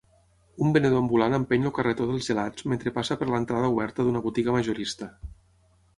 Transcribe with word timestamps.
Un 0.67 0.71
venedor 0.77 1.01
ambulant 1.01 1.37
empeny 1.39 1.67
el 1.69 1.73
carretó 1.75 2.07
dels 2.11 2.29
gelats 2.31 2.67
mentre 2.73 2.95
passa 2.97 3.19
per 3.21 3.29
l'entrada 3.33 3.73
oberta 3.77 4.07
d'una 4.09 4.23
botiga 4.29 4.57
majorista. 4.61 5.11